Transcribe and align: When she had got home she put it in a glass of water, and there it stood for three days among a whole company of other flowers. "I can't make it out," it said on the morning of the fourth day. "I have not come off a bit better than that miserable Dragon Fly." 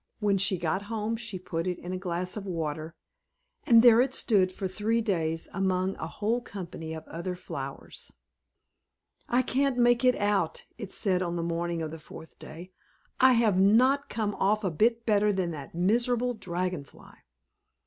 When 0.19 0.39
she 0.39 0.55
had 0.55 0.61
got 0.63 0.81
home 0.81 1.15
she 1.15 1.37
put 1.37 1.67
it 1.67 1.77
in 1.77 1.93
a 1.93 1.97
glass 1.99 2.35
of 2.35 2.47
water, 2.47 2.95
and 3.67 3.83
there 3.83 4.01
it 4.01 4.15
stood 4.15 4.51
for 4.51 4.67
three 4.67 4.99
days 4.99 5.47
among 5.53 5.95
a 5.97 6.07
whole 6.07 6.41
company 6.41 6.95
of 6.95 7.07
other 7.07 7.35
flowers. 7.35 8.11
"I 9.29 9.43
can't 9.43 9.77
make 9.77 10.03
it 10.03 10.15
out," 10.15 10.65
it 10.79 10.91
said 10.91 11.21
on 11.21 11.35
the 11.35 11.43
morning 11.43 11.83
of 11.83 11.91
the 11.91 11.99
fourth 11.99 12.39
day. 12.39 12.71
"I 13.19 13.33
have 13.33 13.59
not 13.59 14.09
come 14.09 14.33
off 14.39 14.63
a 14.63 14.71
bit 14.71 15.05
better 15.05 15.31
than 15.31 15.51
that 15.51 15.75
miserable 15.75 16.33
Dragon 16.33 16.83
Fly." 16.83 17.19